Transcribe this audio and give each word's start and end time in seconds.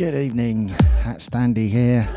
Good 0.00 0.14
evening, 0.14 0.68
Hat 0.68 1.18
Standy 1.18 1.68
here. 1.68 2.08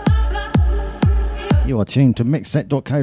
You 1.66 1.82
are 1.82 1.84
tuned 1.84 2.16
to 2.16 2.24
mixset.co.uk. 2.24 2.94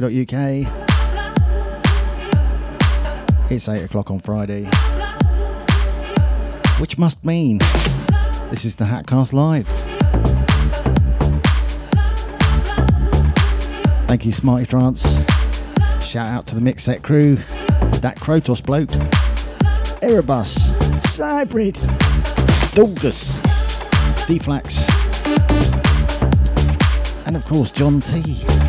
It's 3.51 3.69
8 3.69 3.83
o'clock 3.83 4.09
on 4.09 4.17
Friday, 4.17 4.63
which 6.79 6.97
must 6.97 7.23
mean 7.23 7.59
this 8.49 8.65
is 8.65 8.75
the 8.75 8.85
Hatcast 8.85 9.33
Live. 9.33 9.67
Thank 14.07 14.25
you, 14.25 14.31
Smarty 14.31 14.65
Trance. 14.65 15.03
Shout 16.03 16.25
out 16.25 16.47
to 16.47 16.55
the 16.55 16.61
Mixset 16.61 17.03
crew, 17.03 17.35
that 17.99 18.17
Krotos 18.17 18.65
bloke, 18.65 18.89
Erebus, 20.01 20.71
Cybrid, 21.07 21.77
Dogus. 22.73 23.50
Deflax, 24.31 24.87
and 27.27 27.35
of 27.35 27.43
course 27.43 27.69
John 27.69 27.99
T. 27.99 28.60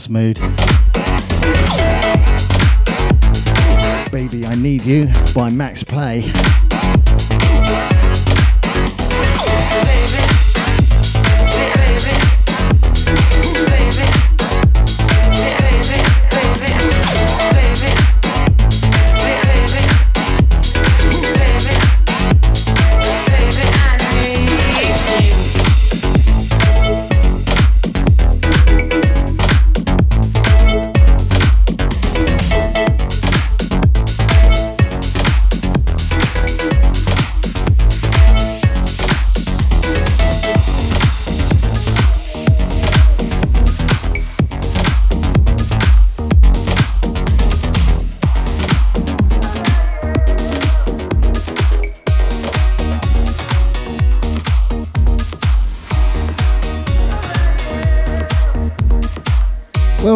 house 0.00 0.08
mood. 0.08 0.49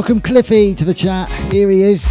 Welcome 0.05 0.21
Cliffy 0.21 0.75
to 0.75 0.85
the 0.85 0.93
chat. 0.93 1.31
Here 1.51 1.71
he 1.71 1.83
is. 1.83 2.07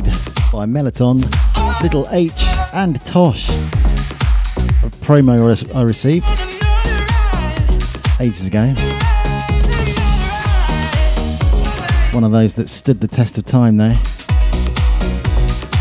played 0.00 0.16
by 0.50 0.64
Melloton, 0.64 1.22
Little 1.82 2.08
H, 2.10 2.44
and 2.72 3.04
Tosch. 3.04 3.50
A 3.50 4.90
promo 5.02 5.74
I 5.74 5.82
received 5.82 6.26
ages 8.18 8.46
ago. 8.46 8.68
One 12.14 12.24
of 12.24 12.32
those 12.32 12.54
that 12.54 12.70
stood 12.70 13.02
the 13.02 13.08
test 13.08 13.36
of 13.36 13.44
time, 13.44 13.76
though. 13.76 13.96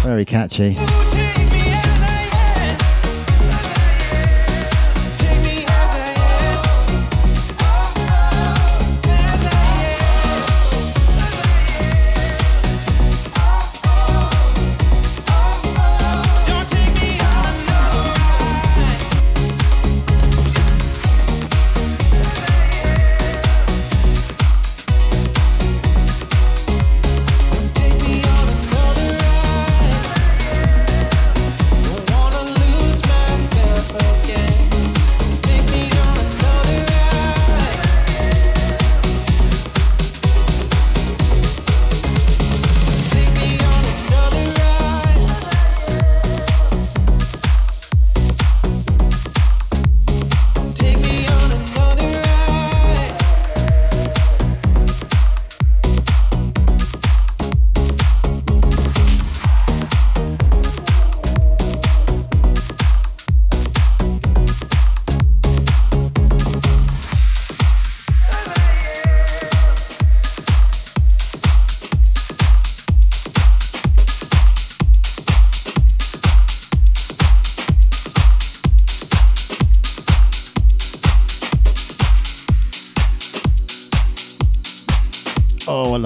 Very 0.03 0.25
catchy. 0.25 0.75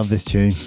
Love 0.06 0.10
this 0.12 0.24
tune. 0.24 0.65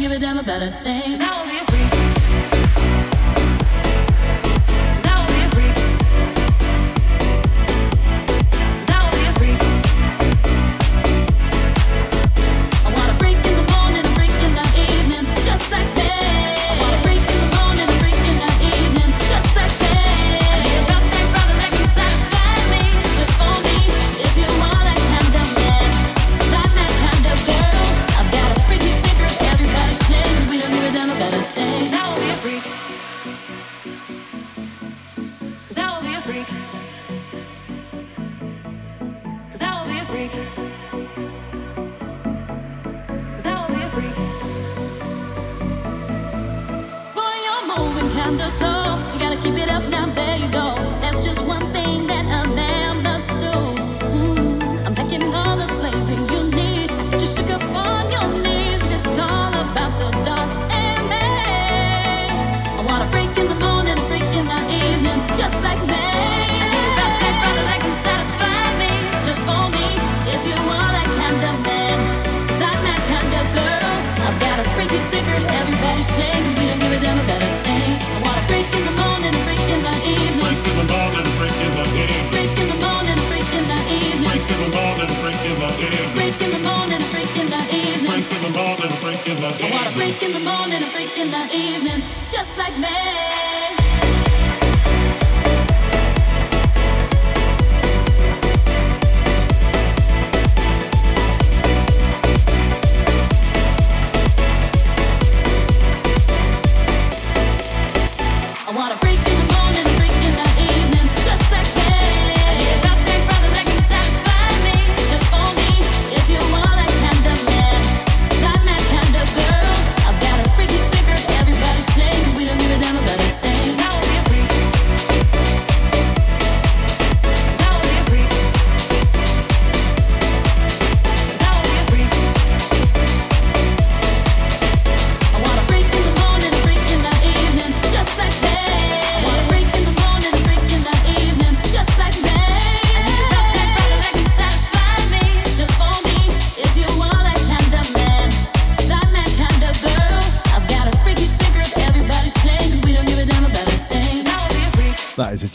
give 0.00 0.12
a 0.12 0.18
damn 0.18 0.38
about 0.38 0.62
a 0.62 0.70
thing. 0.82 1.69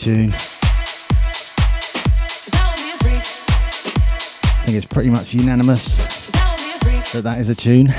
Tune. 0.06 0.32
I 0.32 0.36
think 4.64 4.76
it's 4.76 4.86
pretty 4.86 5.10
much 5.10 5.34
unanimous 5.34 5.96
that 7.10 7.22
that 7.24 7.40
is 7.40 7.48
a 7.48 7.56
tune 7.56 7.92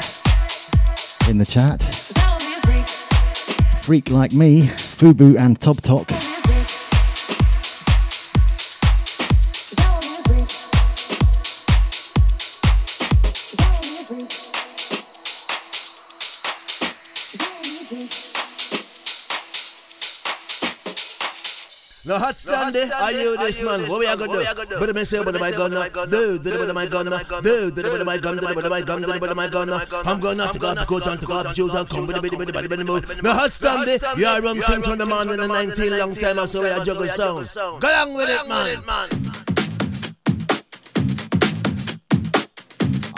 in 1.28 1.38
the 1.38 1.46
chat. 1.46 1.82
Freak 3.82 4.10
like 4.10 4.32
me, 4.32 4.68
Fubu 4.68 5.38
and 5.38 5.60
Tobtok. 5.60 6.17
No 22.08 22.18
hot 22.18 22.40
stand 22.40 22.74
there. 22.74 22.94
Are 22.94 23.12
you 23.12 23.38
this 23.38 23.62
man? 23.62 23.82
What 23.82 24.00
we 24.00 24.08
are 24.08 24.16
gonna 24.16 24.66
do? 24.66 24.80
But 24.80 24.96
me 24.96 25.04
say 25.04 25.18
about 25.18 25.40
my 25.40 25.52
gun 25.52 25.72
now. 25.72 25.90
Do 25.90 26.40
do 26.40 26.66
the 26.66 26.74
my 26.74 26.88
gun 26.88 27.10
now. 27.10 27.18
Do 27.42 27.70
do 27.70 27.82
the 27.82 28.06
my 28.06 28.18
gun. 28.18 28.38
Do 28.38 28.48
the 28.48 28.70
my 28.70 28.82
gun. 28.82 29.02
Do 29.02 29.08
the 29.08 29.36
my 29.36 29.48
gun 29.50 29.68
now. 29.68 29.82
I'm 30.06 30.20
gonna 30.22 30.50
take 30.54 30.64
off 30.64 30.76
the 30.78 30.86
coat 30.86 31.06
and 31.06 31.20
take 31.20 31.30
off 31.30 31.44
the 31.44 31.54
shoes 31.54 31.74
and 31.74 31.90
come 31.90 32.08
with 32.08 32.16
the 32.16 32.22
body 32.22 32.52
body 32.52 32.68
body 32.70 32.84
move. 32.84 33.24
No 33.24 33.34
hot 33.34 33.54
stand 33.54 33.88
there. 33.88 34.00
You 34.18 34.26
are 34.26 34.42
run 34.42 34.62
things 34.62 34.88
from 34.88 35.00
the 35.00 35.06
man 35.06 35.30
in 35.30 35.38
the 35.38 35.48
19 35.48 35.98
long 35.98 36.16
time. 36.16 36.40
I 36.40 36.46
saw 36.46 36.64
we 36.64 36.70
are 36.70 36.84
juggle 36.84 37.08
sound. 37.08 37.50
Go 37.82 37.88
along 37.88 38.14
with 38.16 38.30
it, 38.30 38.48
man. 38.48 38.84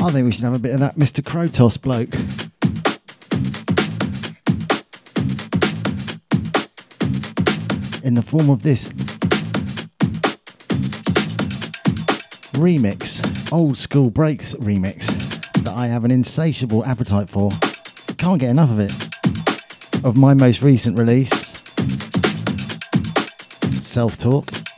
I 0.01 0.11
think 0.11 0.25
we 0.25 0.31
should 0.31 0.45
have 0.45 0.55
a 0.55 0.59
bit 0.59 0.73
of 0.73 0.79
that 0.79 0.95
Mr. 0.95 1.21
Krotos 1.21 1.79
bloke. 1.79 2.15
in 8.09 8.15
the 8.15 8.23
form 8.23 8.49
of 8.49 8.63
this 8.63 8.89
remix, 12.53 13.21
old 13.53 13.77
school 13.77 14.09
breaks 14.09 14.55
remix, 14.55 15.05
that 15.63 15.75
I 15.75 15.85
have 15.85 16.03
an 16.05 16.09
insatiable 16.09 16.83
appetite 16.85 17.29
for. 17.29 17.51
Can't 18.17 18.39
get 18.39 18.49
enough 18.49 18.71
of 18.71 18.79
it. 18.79 18.91
Of 20.03 20.17
my 20.17 20.33
most 20.33 20.63
recent 20.63 20.97
release, 20.97 21.53
Self 23.79 24.17
Talk. 24.17 24.68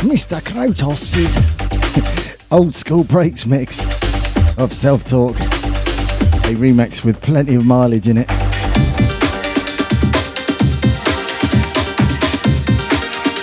Krotos's 0.00 1.36
old 2.50 2.74
school 2.74 3.04
breaks 3.04 3.44
mix 3.44 3.80
of 4.58 4.72
Self 4.72 5.04
Talk. 5.04 5.38
A 5.38 6.54
remix 6.54 7.04
with 7.04 7.20
plenty 7.20 7.54
of 7.54 7.66
mileage 7.66 8.08
in 8.08 8.16
it. 8.16 8.30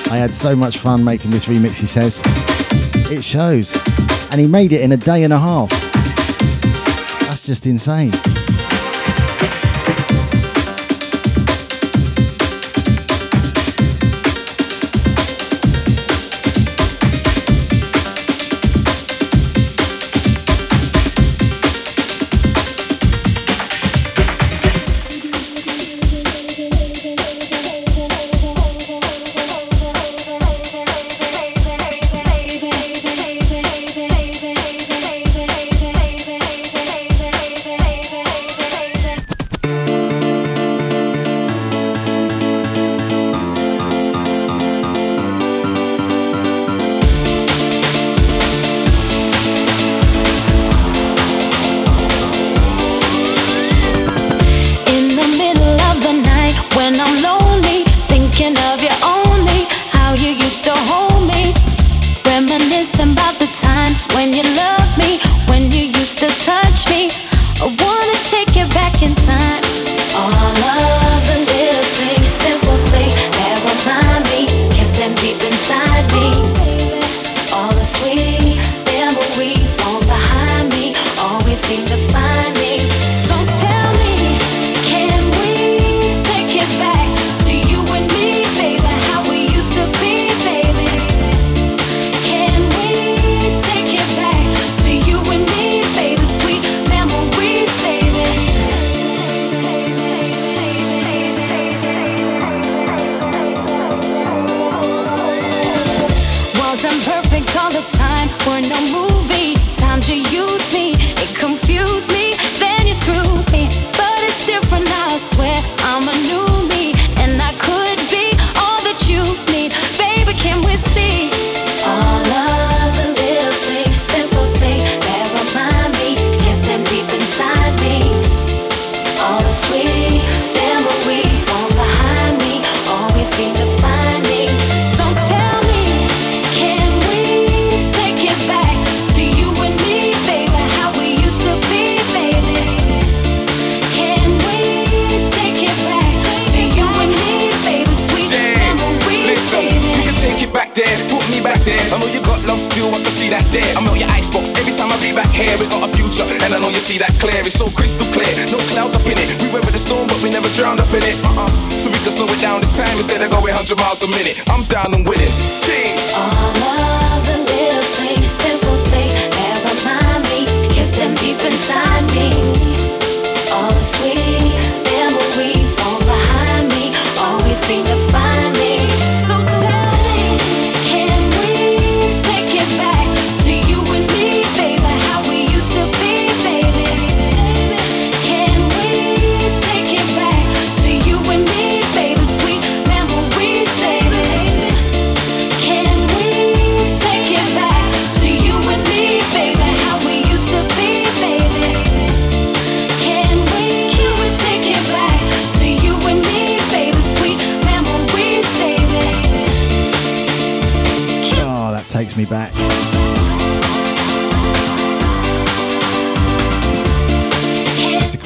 I 0.09 0.17
had 0.17 0.33
so 0.33 0.55
much 0.55 0.79
fun 0.79 1.03
making 1.03 1.29
this 1.29 1.45
remix, 1.45 1.75
he 1.75 1.85
says. 1.85 2.19
It 3.11 3.23
shows. 3.23 3.77
And 4.31 4.41
he 4.41 4.47
made 4.47 4.73
it 4.73 4.81
in 4.81 4.91
a 4.91 4.97
day 4.97 5.23
and 5.23 5.33
a 5.33 5.39
half. 5.39 5.69
That's 7.27 7.43
just 7.43 7.67
insane. 7.67 8.11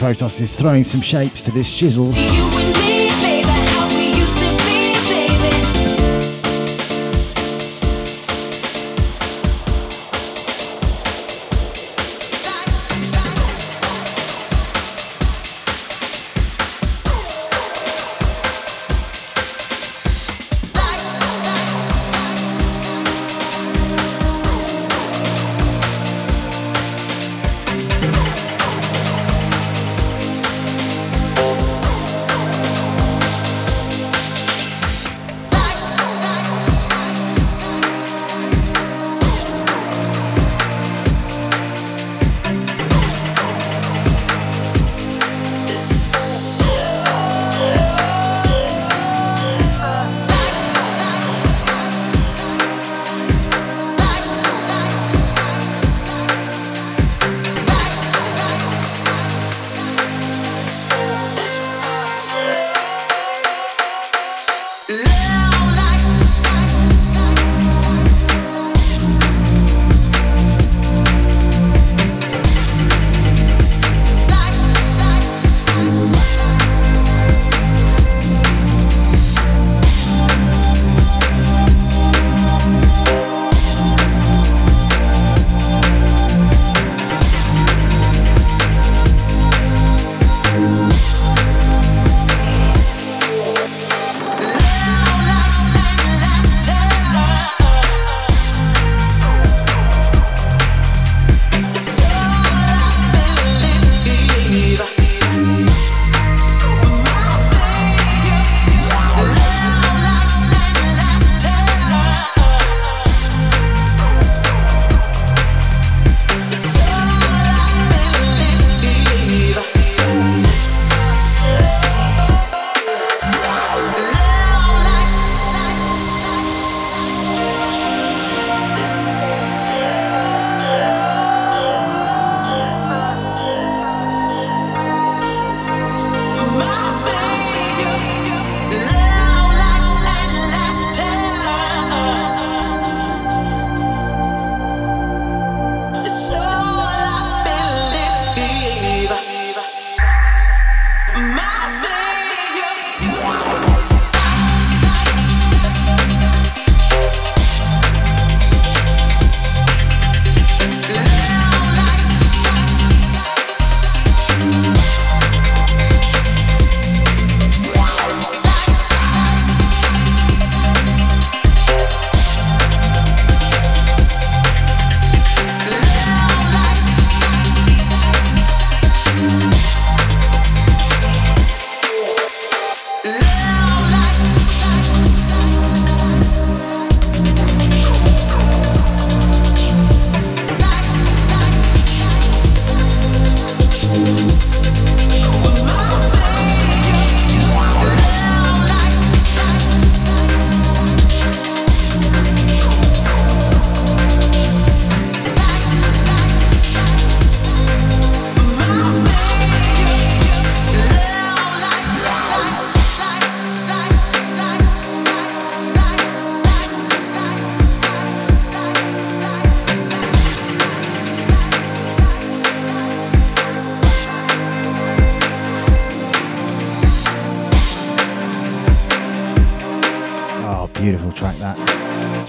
Krotos 0.02 0.42
is 0.42 0.56
throwing 0.56 0.84
some 0.84 1.00
shapes 1.00 1.44
to 1.44 1.52
this 1.52 1.70
shizzle. 1.70 2.61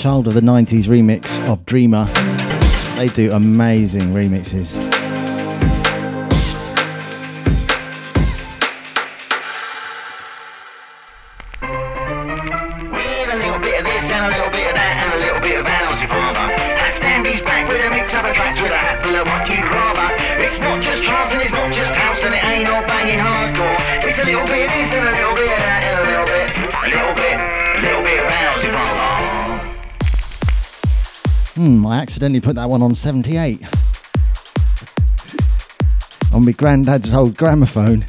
Child 0.03 0.27
of 0.27 0.35
the 0.35 0.41
90s 0.41 0.87
remix 0.87 1.39
of 1.49 1.65
Dreamer. 1.65 2.07
They 2.97 3.09
do 3.15 3.31
amazing 3.31 4.13
remixes. 4.13 4.92
accidentally 32.23 32.41
put 32.41 32.55
that 32.55 32.71
one 32.71 32.83
on 32.83 32.95
78. 32.95 33.61
On 36.33 36.45
my 36.45 36.53
granddad's 36.53 37.13
old 37.13 37.37
gramophone. 37.37 38.05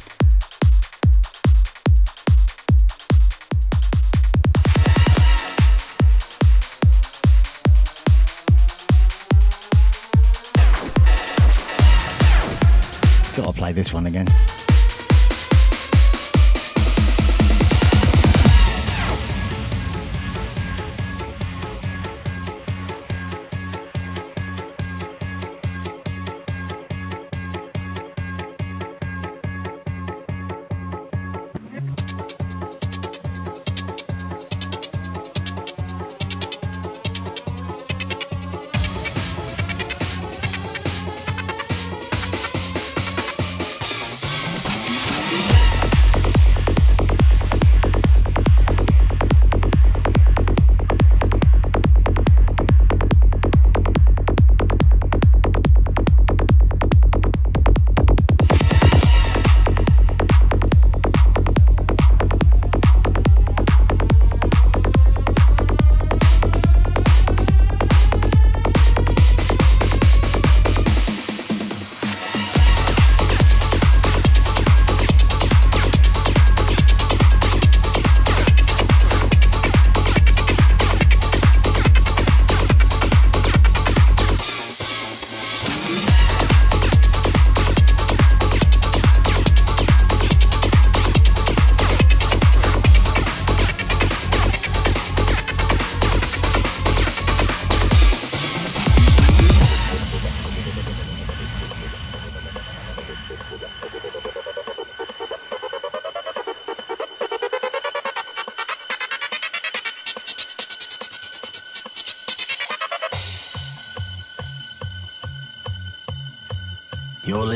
Gotta 13.36 13.52
play 13.52 13.72
this 13.72 13.92
one 13.92 14.06
again. 14.06 14.28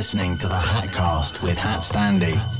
listening 0.08 0.34
to 0.34 0.48
the 0.48 0.54
Hatcast 0.54 1.42
with 1.42 1.58
Hat 1.58 1.80
Standy. 1.80 2.57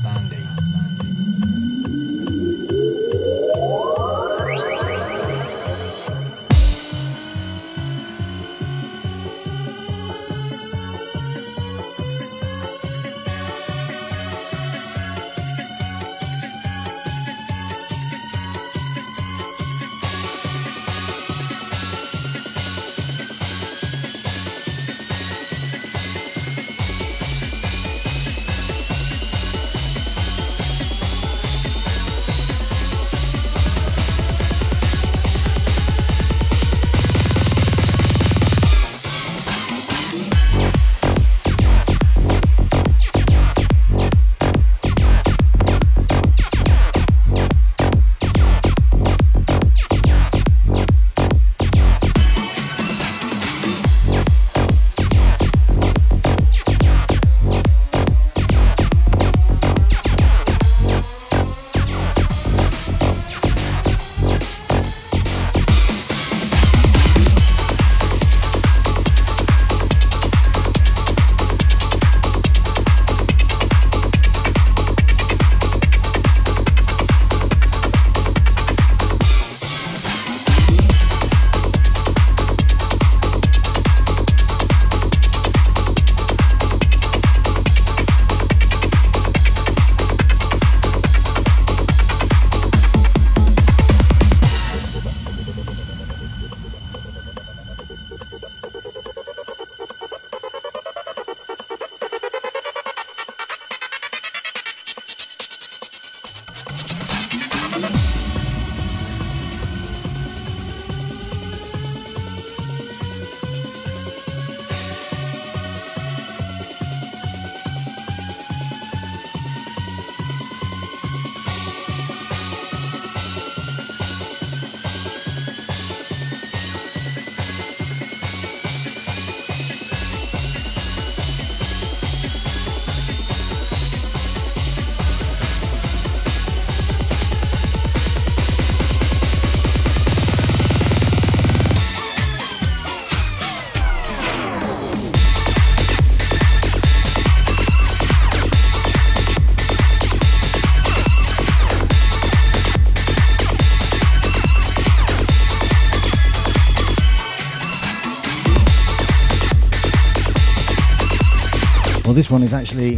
This 162.19 162.29
one 162.29 162.43
is 162.43 162.53
actually 162.53 162.95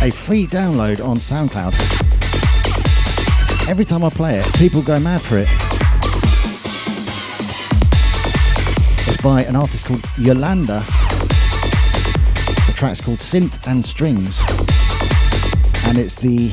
a 0.00 0.10
free 0.10 0.46
download 0.46 1.04
on 1.06 1.18
SoundCloud. 1.18 1.74
Every 3.68 3.84
time 3.84 4.02
I 4.02 4.08
play 4.08 4.38
it, 4.38 4.50
people 4.54 4.80
go 4.80 4.98
mad 4.98 5.20
for 5.20 5.36
it. 5.36 5.48
It's 9.06 9.20
by 9.20 9.42
an 9.42 9.56
artist 9.56 9.84
called 9.84 10.00
Yomanda. 10.16 10.82
The 12.66 12.72
track's 12.72 13.02
called 13.02 13.18
Synth 13.18 13.58
and 13.66 13.84
Strings. 13.84 14.40
And 15.86 15.98
it's 15.98 16.14
the 16.14 16.48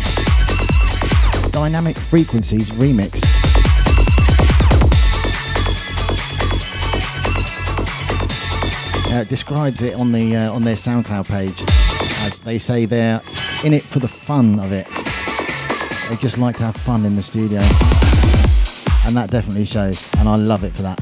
Dynamic 1.52 1.96
Frequencies 1.96 2.70
remix. 2.72 3.29
Uh, 9.20 9.24
describes 9.26 9.82
it 9.82 9.96
on 9.96 10.14
the 10.14 10.34
uh, 10.34 10.54
on 10.54 10.64
their 10.64 10.76
SoundCloud 10.76 11.28
page 11.28 11.62
as 12.26 12.40
they 12.40 12.58
say 12.58 12.86
they're 12.86 13.22
in 13.66 13.74
it 13.74 13.84
for 13.84 14.00
the 14.00 14.08
fun 14.08 14.58
of 14.60 14.72
it. 14.72 14.88
They 16.10 16.16
just 16.22 16.38
like 16.38 16.56
to 16.58 16.64
have 16.64 16.78
fun 16.78 17.04
in 17.06 17.18
the 17.18 17.22
studio, 17.22 17.60
and 19.06 19.18
that 19.18 19.30
definitely 19.30 19.66
shows. 19.66 20.10
And 20.20 20.30
I 20.30 20.38
love 20.38 20.64
it 20.64 20.72
for 20.72 20.84
that. 20.84 21.00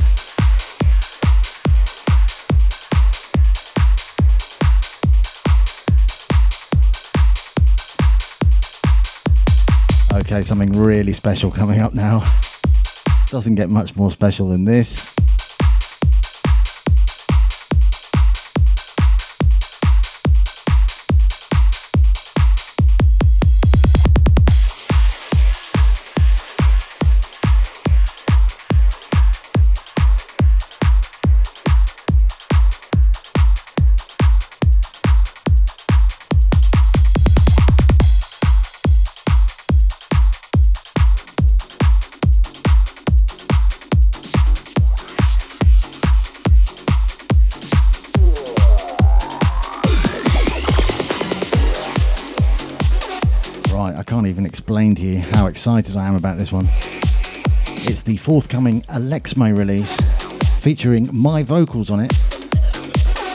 Okay, 10.22 10.42
something 10.42 10.72
really 10.72 11.14
special 11.14 11.52
coming 11.52 11.82
up 11.82 11.94
now. 11.94 12.24
Doesn't 13.28 13.56
get 13.56 13.70
much 13.70 13.96
more 13.96 14.10
special 14.10 14.48
than 14.48 14.66
this. 14.66 15.17
How 55.16 55.48
excited 55.48 55.96
I 55.96 56.06
am 56.06 56.16
about 56.16 56.38
this 56.38 56.52
one. 56.52 56.66
It's 57.90 58.02
the 58.02 58.18
forthcoming 58.18 58.82
Alexmo 58.90 59.58
release 59.58 60.00
featuring 60.60 61.10
my 61.14 61.44
vocals 61.44 61.90
on 61.90 62.02
it. 62.02 62.12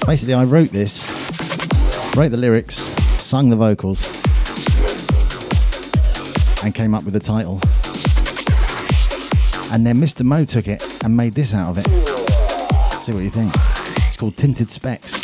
Basically, 0.06 0.34
I 0.34 0.44
wrote 0.44 0.68
this, 0.68 1.04
wrote 2.16 2.28
the 2.28 2.36
lyrics, 2.36 2.76
sung 3.22 3.48
the 3.48 3.56
vocals, 3.56 4.02
and 6.64 6.74
came 6.74 6.94
up 6.94 7.04
with 7.04 7.14
the 7.14 7.20
title. 7.20 7.60
And 9.72 9.86
then 9.86 9.96
Mr. 9.96 10.24
Mo 10.24 10.44
took 10.44 10.68
it 10.68 10.82
and 11.02 11.16
made 11.16 11.34
this 11.34 11.54
out 11.54 11.70
of 11.70 11.78
it. 11.78 11.86
See 12.96 13.12
what 13.12 13.22
you 13.22 13.30
think. 13.30 13.52
It's 14.06 14.16
called 14.16 14.36
Tinted 14.36 14.70
Specs. 14.70 15.21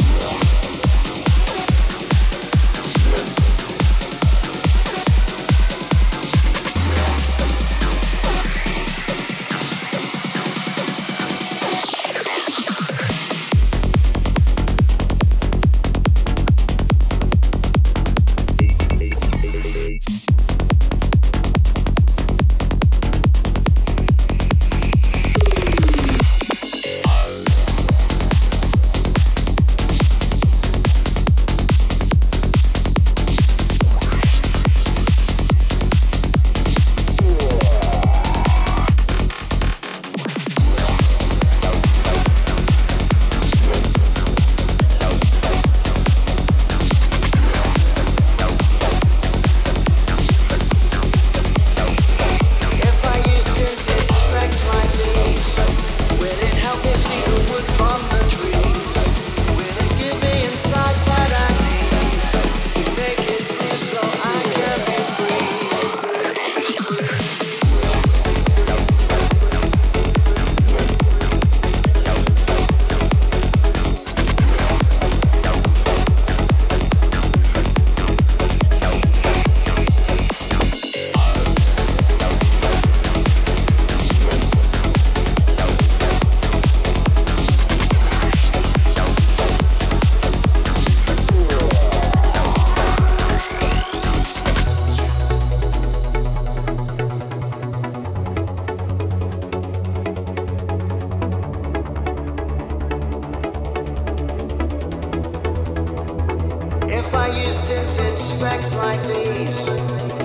Specs 108.39 108.77
like 108.77 109.03
these, 109.09 109.67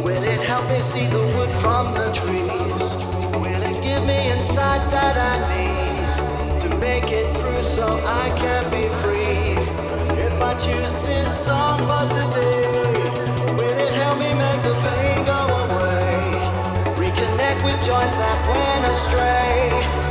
will 0.05 0.23
it 0.23 0.41
help 0.43 0.63
me 0.69 0.79
see 0.81 1.07
the 1.07 1.23
wood 1.33 1.51
from 1.63 1.91
the 1.97 2.11
trees? 2.13 2.93
Will 3.41 3.63
it 3.71 3.77
give 3.81 4.05
me 4.05 4.29
insight 4.29 4.83
that 4.91 5.15
I 5.17 5.35
need 5.53 6.59
to 6.59 6.69
make 6.77 7.11
it 7.11 7.35
through 7.35 7.63
so 7.63 7.87
I 8.05 8.25
can 8.37 8.63
be 8.69 8.85
free? 9.01 9.57
If 10.27 10.35
I 10.43 10.53
choose 10.53 10.93
this 11.09 11.45
song 11.45 11.79
for 11.89 12.05
today, 12.17 13.55
will 13.57 13.77
it 13.87 13.93
help 14.03 14.19
me 14.19 14.29
make 14.45 14.61
the 14.61 14.75
pain 14.85 15.25
go 15.25 15.41
away? 15.63 16.21
Reconnect 17.01 17.65
with 17.65 17.77
joys 17.81 18.13
that 18.21 18.37
went 18.53 18.93
astray. 18.93 20.02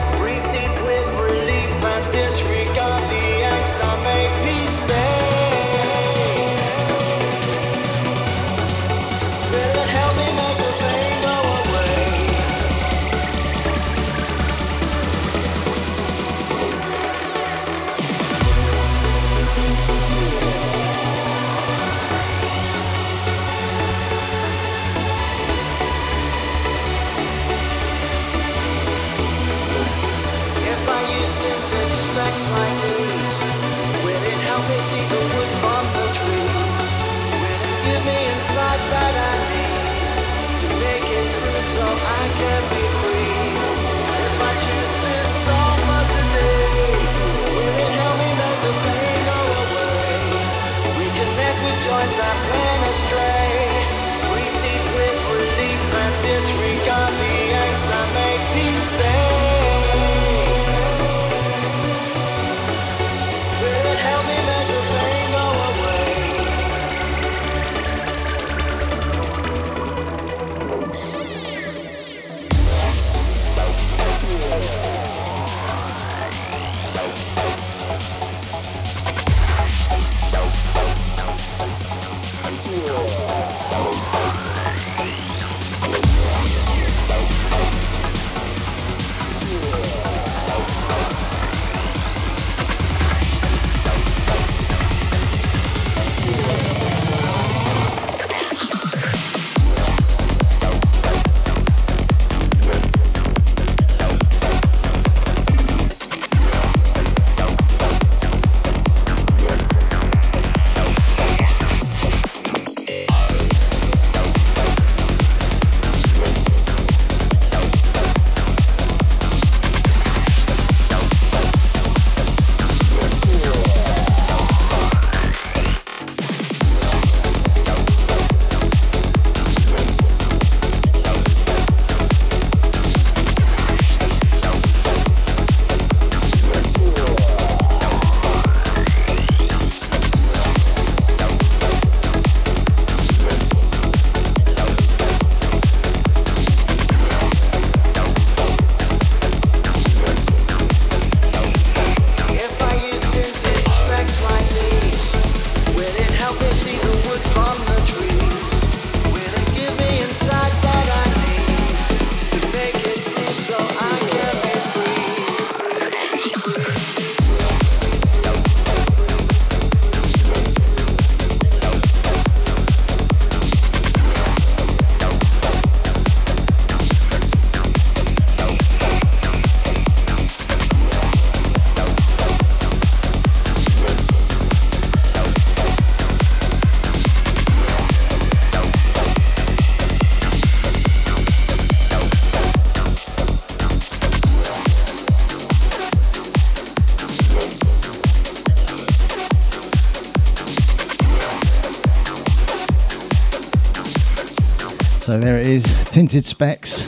Tinted 206.03 206.25
Specs, 206.25 206.83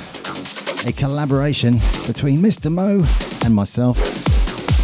a 0.87 0.93
collaboration 0.93 1.75
between 2.05 2.39
Mr. 2.39 2.69
Mo 2.69 3.05
and 3.45 3.55
myself, 3.55 3.97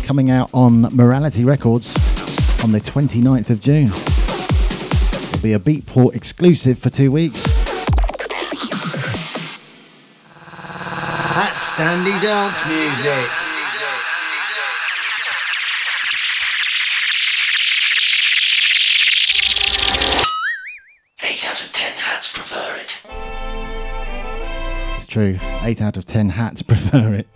coming 0.06 0.30
out 0.30 0.48
on 0.54 0.82
Morality 0.94 1.44
Records 1.44 1.96
on 2.62 2.70
the 2.70 2.78
29th 2.78 3.50
of 3.50 3.60
June. 3.60 3.88
It'll 3.88 5.42
be 5.42 5.54
a 5.54 5.58
Beatport 5.58 6.14
exclusive 6.14 6.78
for 6.78 6.90
two 6.90 7.10
weeks. 7.10 7.42
That's 11.34 11.72
Standy 11.72 12.22
Dance 12.22 12.64
Music. 12.68 13.49
true. 25.10 25.36
8 25.62 25.82
out 25.82 25.96
of 25.96 26.04
10 26.04 26.30
hats 26.30 26.62
prefer 26.70 27.14
it. 27.14 27.26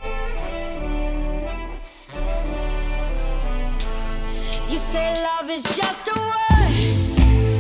You 4.69 4.79
say 4.79 5.13
love 5.23 5.51
is 5.51 5.65
just 5.77 6.09
a 6.09 6.15
word, 6.15 7.55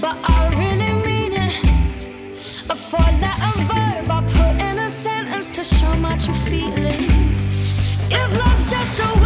but 0.00 0.16
I 0.22 0.48
really 0.50 0.92
mean 1.04 1.32
it. 1.34 2.70
A 2.70 2.76
four 2.76 3.00
letter 3.18 3.58
verb 3.70 4.06
I 4.08 4.22
put 4.28 4.62
in 4.62 4.78
a 4.78 4.88
sentence 4.88 5.50
to 5.50 5.64
show 5.64 5.94
my 5.96 6.16
true 6.18 6.32
feelings. 6.34 7.50
If 8.08 8.38
love's 8.38 8.70
just 8.70 9.00
a 9.00 9.19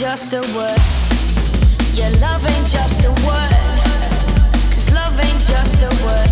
just 0.00 0.32
a 0.32 0.40
word. 0.56 0.80
Your 1.92 2.08
love 2.22 2.42
ain't 2.46 2.66
just 2.66 3.04
a 3.04 3.10
word. 3.10 3.80
Cause 4.70 4.90
love 4.94 5.20
ain't 5.20 5.42
just 5.42 5.82
a 5.82 6.04
word. 6.06 6.29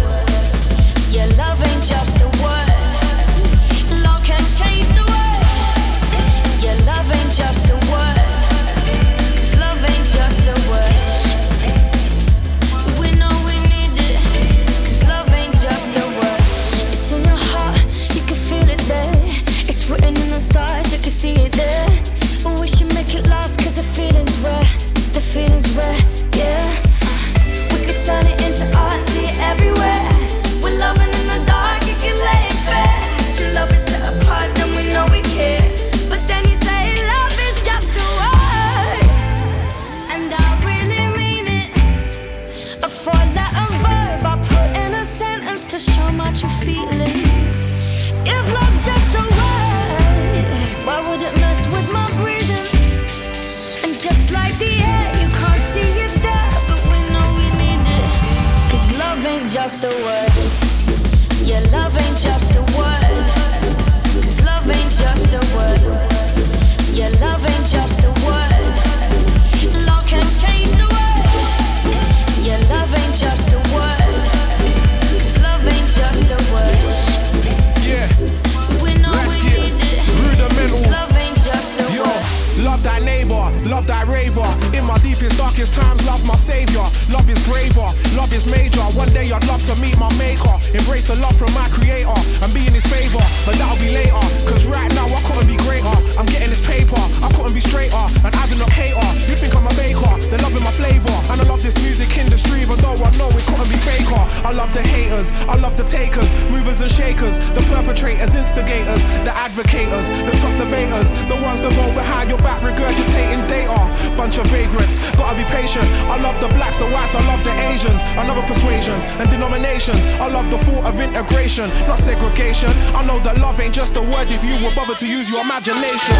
I 115.58 116.20
love 116.22 116.40
the 116.40 116.46
blacks, 116.48 116.78
the 116.78 116.86
whites, 116.86 117.16
I 117.16 117.26
love 117.26 117.42
the 117.42 117.50
Asians. 117.50 118.02
I 118.02 118.24
love 118.26 118.46
persuasions 118.46 119.02
and 119.04 119.28
denominations. 119.28 119.98
I 120.20 120.28
love 120.28 120.50
the 120.50 120.58
thought 120.58 120.84
of 120.84 121.00
integration, 121.00 121.68
not 121.86 121.98
segregation. 121.98 122.70
I 122.94 123.04
know 123.04 123.18
that 123.20 123.38
love 123.38 123.58
ain't 123.58 123.74
just 123.74 123.96
a 123.96 124.00
word 124.00 124.28
if 124.30 124.44
you 124.44 124.54
were 124.64 124.72
bothered 124.74 125.00
to 125.00 125.08
use 125.08 125.28
your 125.28 125.40
imagination. 125.40 126.14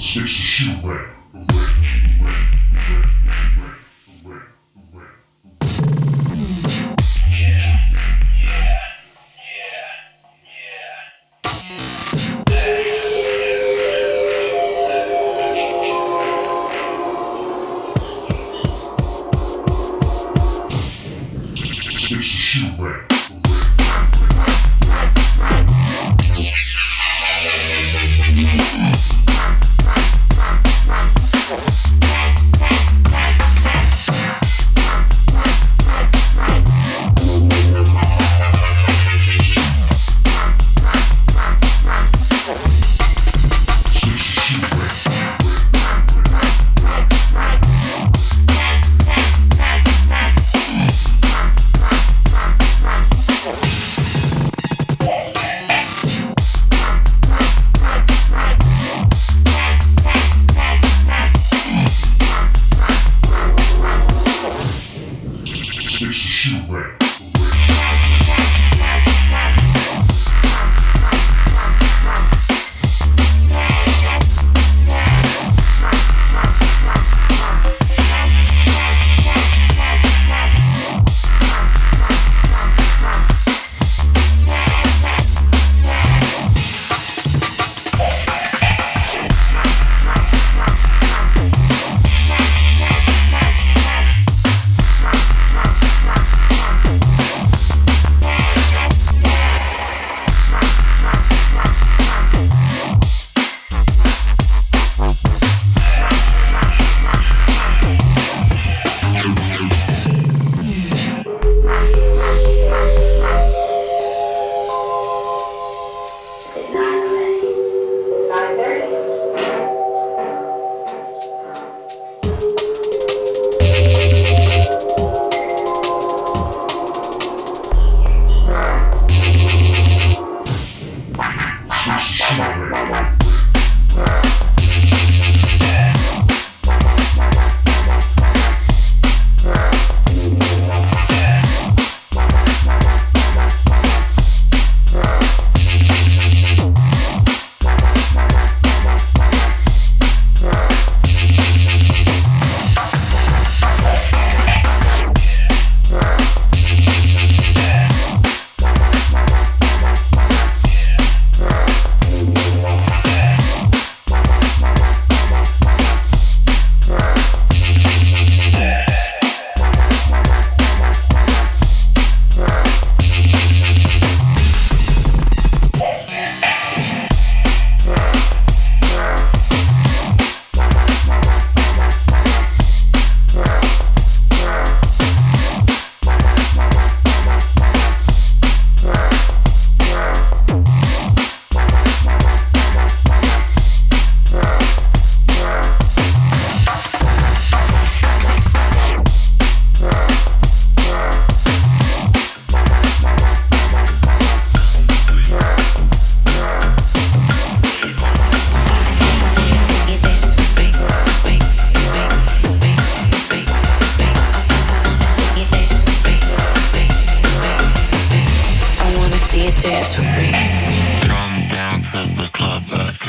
six 0.00 0.36
to 0.36 0.42
shoot 0.42 0.82
round. 0.82 1.19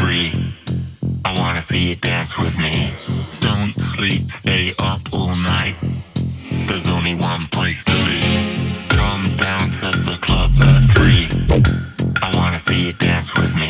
free. 0.01 0.31
I 1.23 1.31
wanna 1.39 1.61
see 1.61 1.89
you 1.89 1.95
dance 1.95 2.37
with 2.37 2.57
me. 2.57 2.73
Don't 3.39 3.75
sleep, 3.79 4.29
stay 4.29 4.73
up 4.79 5.01
all 5.13 5.35
night. 5.35 5.75
There's 6.67 6.87
only 6.89 7.15
one 7.15 7.45
place 7.55 7.83
to 7.89 7.95
be. 8.07 8.19
Come 8.99 9.25
down 9.47 9.65
to 9.79 9.87
the 10.07 10.17
club 10.25 10.51
at 10.69 10.81
three. 10.93 11.25
I 12.25 12.27
wanna 12.37 12.57
see 12.57 12.87
you 12.87 12.93
dance 12.93 13.29
with 13.37 13.53
me. 13.61 13.69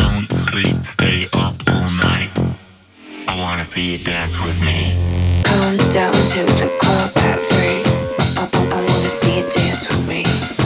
Don't 0.00 0.28
sleep, 0.48 0.76
stay 0.96 1.26
up 1.44 1.56
all 1.74 1.90
night. 2.08 2.30
I 3.30 3.34
wanna 3.42 3.64
see 3.64 3.86
you 3.92 3.98
dance 3.98 4.34
with 4.44 4.58
me. 4.68 4.78
Come 5.50 5.78
down 5.98 6.18
to 6.34 6.42
the 6.60 6.70
club 6.82 7.10
at 7.30 7.38
three. 7.50 7.82
I, 8.42 8.44
I 8.76 8.80
wanna 8.88 9.12
see 9.20 9.38
you 9.38 9.46
dance 9.50 9.88
with 9.88 10.06
me. 10.06 10.57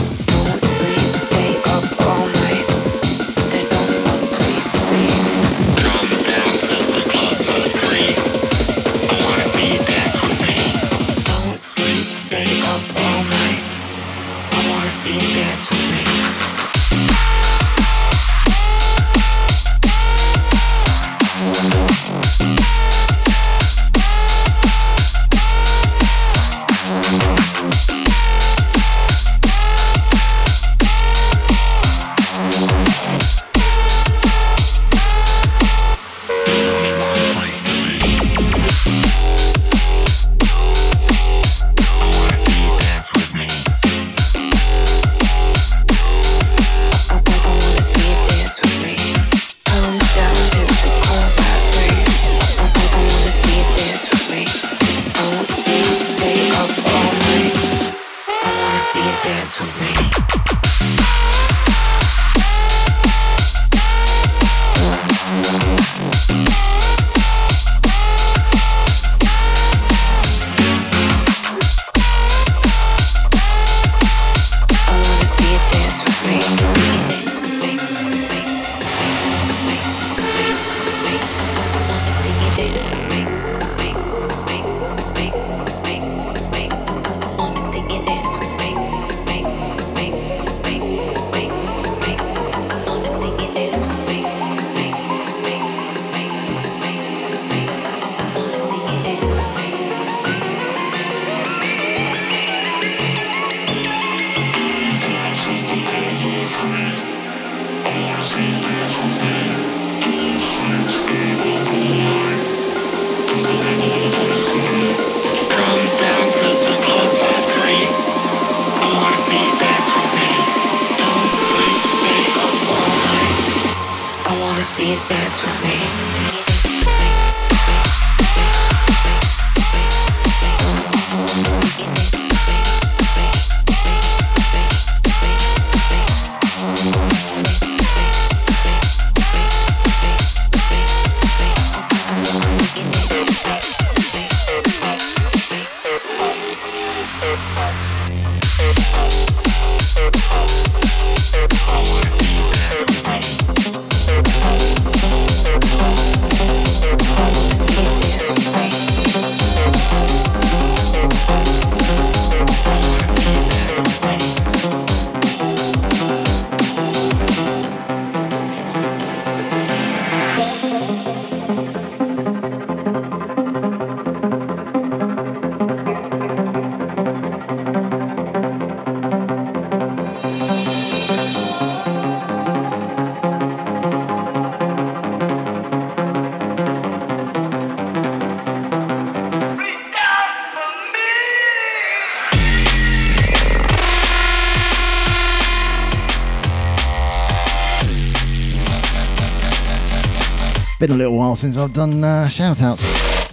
Been 200.83 200.91
a 200.91 200.95
little 200.95 201.15
while 201.15 201.37
since 201.37 201.55
I've 201.55 201.71
done 201.71 202.03
uh, 202.03 202.27
shout 202.27 202.61
outs. 202.61 202.83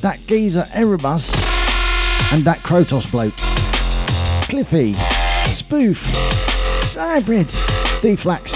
That 0.02 0.24
geezer 0.28 0.66
Erebus 0.72 1.34
and 2.32 2.44
that 2.44 2.58
Krotos 2.58 3.10
bloke. 3.10 3.34
Cliffy, 4.48 4.92
Spoof, 5.52 5.96
Cybrid, 6.84 7.48
Deflax, 8.02 8.52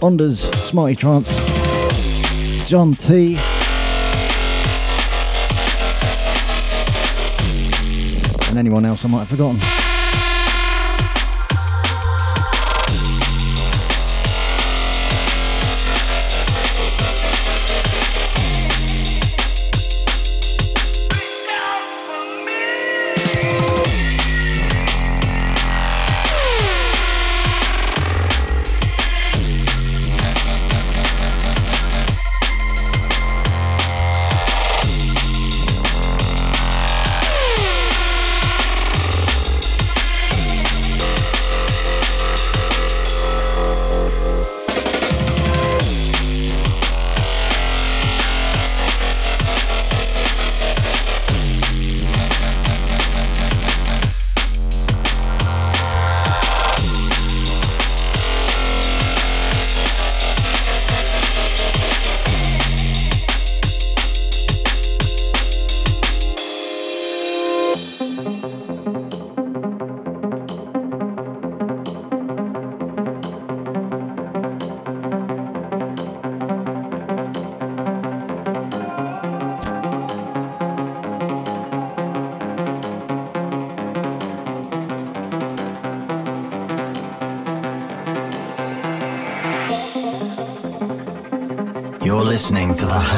Onders, 0.00 0.48
Smarty 0.54 0.94
Trance, 0.94 1.28
John 2.68 2.94
T. 2.94 3.36
And 8.48 8.56
anyone 8.56 8.84
else 8.84 9.04
I 9.04 9.08
might 9.08 9.26
have 9.26 9.28
forgotten. 9.28 9.85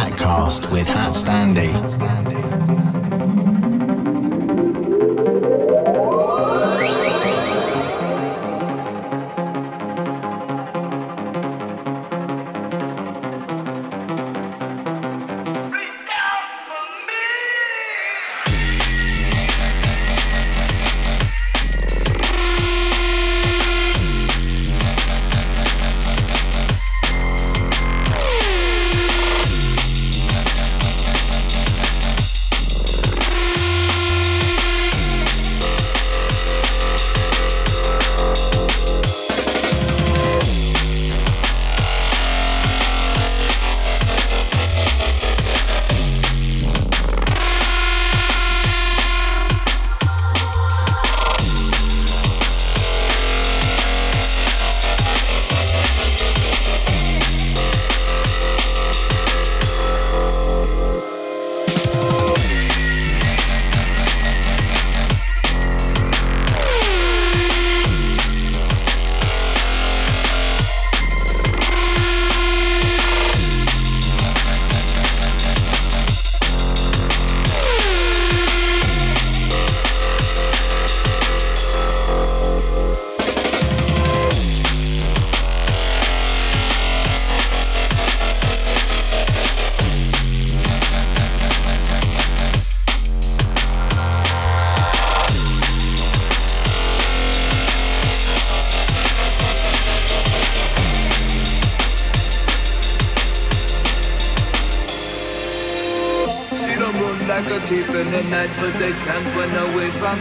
Hatcast 0.09 0.71
with 0.73 0.89
Hat 0.89 1.13
Standy. 1.13 2.88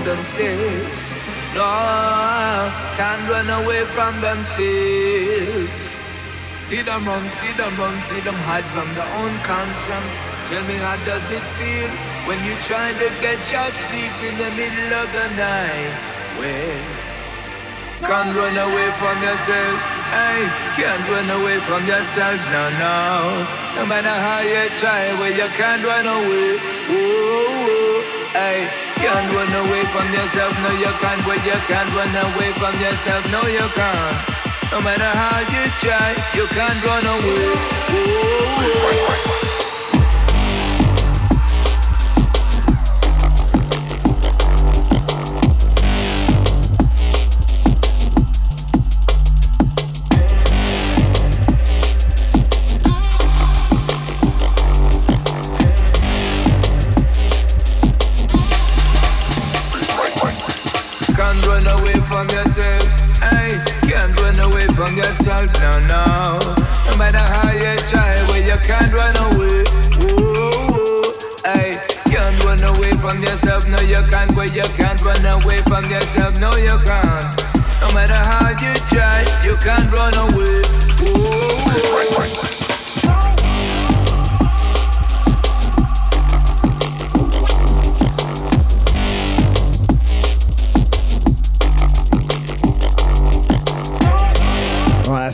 Themselves. 0.07 1.11
No, 1.51 1.67
can't 2.95 3.23
run 3.27 3.49
away 3.59 3.83
from 3.91 4.15
themselves. 4.21 5.83
See 6.63 6.81
them 6.81 7.03
run, 7.03 7.27
see 7.31 7.51
them 7.59 7.75
run, 7.75 7.95
see 8.07 8.21
them 8.23 8.39
hide 8.47 8.67
from 8.71 8.87
their 8.95 9.09
own 9.19 9.35
conscience. 9.43 10.13
Tell 10.47 10.63
me 10.63 10.75
how 10.79 10.95
does 11.03 11.27
it 11.27 11.43
feel 11.59 11.91
when 12.23 12.39
you 12.47 12.55
try 12.63 12.95
to 12.95 13.07
get 13.19 13.39
your 13.51 13.67
sleep 13.71 14.15
in 14.23 14.35
the 14.39 14.51
middle 14.55 14.91
of 14.95 15.07
the 15.11 15.27
night? 15.35 15.95
Well, 16.39 16.79
can't 17.99 18.31
run 18.31 18.55
away 18.55 18.89
from 18.95 19.15
yourself. 19.19 19.75
Hey, 20.15 20.39
can't 20.79 21.03
run 21.11 21.27
away 21.35 21.59
from 21.67 21.83
yourself. 21.83 22.39
No, 22.55 22.63
no. 22.79 23.43
No 23.75 23.83
matter 23.85 24.15
how 24.27 24.39
you 24.39 24.71
try, 24.79 25.11
well 25.19 25.35
you 25.35 25.49
can't 25.59 25.83
run 25.83 26.07
away. 26.07 26.55
Whoa, 26.87 28.03
hey, 28.31 28.86
can't 29.03 29.29
run 29.33 29.53
away 29.65 29.83
from 29.93 30.07
yourself. 30.13 30.53
No, 30.63 30.71
you 30.71 30.91
can't. 31.01 31.21
Well 31.25 31.41
you 31.45 31.59
can't 31.69 31.91
run 31.93 32.13
away 32.15 32.51
from 32.59 32.75
yourself. 32.79 33.23
No, 33.31 33.41
you 33.47 33.67
can't. 33.77 34.17
No 34.71 34.81
matter 34.81 35.11
how 35.21 35.39
you 35.53 35.63
try, 35.81 36.13
you 36.35 36.45
can't 36.47 36.83
run 36.83 37.05
away. 37.05 37.45
Whoa, 37.91 39.16
yourself. 65.17 65.49
No, 65.61 65.71
no. 65.87 66.39
No 66.91 66.97
matter 66.97 67.17
how 67.17 67.51
you 67.51 67.75
try, 67.89 68.11
well, 68.27 68.41
you 68.41 68.57
can't 68.61 68.93
run 68.93 69.15
away. 69.33 69.63
Whoa. 69.99 71.01
Hey, 71.45 71.73
can't 72.11 72.43
run 72.43 72.63
away 72.63 72.91
from 72.91 73.19
yourself. 73.19 73.67
No, 73.67 73.79
you 73.81 74.01
can't. 74.09 74.35
Well, 74.35 74.49
you 74.49 74.63
can't 74.75 75.01
run 75.01 75.25
away 75.25 75.59
from 75.61 75.85
yourself. 75.85 76.39
No, 76.39 76.51
you 76.57 76.77
can't. 76.85 77.25
No 77.81 77.87
matter 77.93 78.15
how 78.15 78.49
you 78.49 78.73
try, 78.89 79.25
you 79.43 79.55
can't 79.57 79.89
run 79.91 80.13
away. 80.17 80.61
Whoa, 81.01 81.31
whoa. 82.11 82.66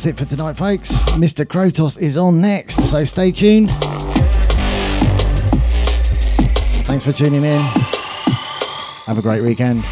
That's 0.04 0.20
it 0.20 0.22
for 0.22 0.30
tonight, 0.30 0.58
folks. 0.58 0.92
Mr. 1.14 1.46
Krotos 1.46 1.98
is 1.98 2.18
on 2.18 2.42
next, 2.42 2.90
so 2.90 3.06
stay 3.06 3.32
tuned. 3.32 3.70
Thanks 6.86 7.06
for 7.06 7.14
tuning 7.14 7.44
in. 7.44 7.60
Have 9.06 9.18
a 9.18 9.22
great 9.22 9.42
weekend. 9.42 9.84